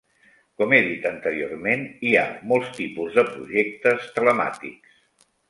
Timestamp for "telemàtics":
4.19-4.99